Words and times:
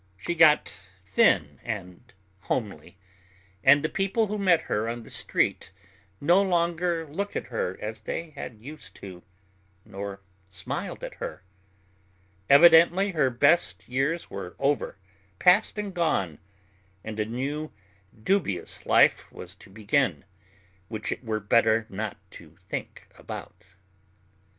She 0.17 0.33
got 0.33 0.69
thin 1.05 1.59
and 1.63 2.11
homely, 2.45 2.97
and 3.63 3.83
the 3.83 3.87
people 3.87 4.25
who 4.25 4.39
met 4.39 4.61
her 4.61 4.89
on 4.89 5.03
the 5.03 5.11
street 5.11 5.71
no 6.19 6.41
longer 6.41 7.05
looked 7.05 7.35
at 7.35 7.49
her 7.53 7.77
as 7.79 7.99
they 7.99 8.31
had 8.31 8.55
used 8.59 8.95
to, 8.95 9.21
nor 9.85 10.21
smiled 10.49 11.03
at 11.03 11.13
her. 11.21 11.43
Evidently 12.49 13.11
her 13.11 13.29
best 13.29 13.87
years 13.87 14.27
were 14.27 14.55
over, 14.57 14.97
past 15.37 15.77
and 15.77 15.93
gone, 15.93 16.39
and 17.03 17.19
a 17.19 17.25
new, 17.25 17.71
dubious 18.23 18.87
life 18.87 19.31
was 19.31 19.53
to 19.53 19.69
begin 19.69 20.25
which 20.87 21.11
it 21.11 21.23
were 21.23 21.39
better 21.39 21.85
not 21.91 22.17
to 22.31 22.57
think 22.69 23.07
about. 23.19 23.65